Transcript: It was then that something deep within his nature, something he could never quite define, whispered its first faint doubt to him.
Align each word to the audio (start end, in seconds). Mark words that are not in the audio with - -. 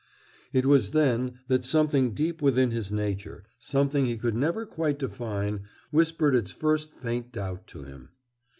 It 0.51 0.65
was 0.65 0.89
then 0.97 1.35
that 1.47 1.63
something 1.63 2.15
deep 2.15 2.41
within 2.41 2.71
his 2.71 2.91
nature, 2.91 3.43
something 3.59 4.07
he 4.07 4.17
could 4.17 4.33
never 4.33 4.65
quite 4.65 4.97
define, 4.97 5.65
whispered 5.91 6.33
its 6.33 6.49
first 6.49 6.91
faint 6.93 7.31
doubt 7.31 7.67
to 7.67 7.83
him. 7.83 8.09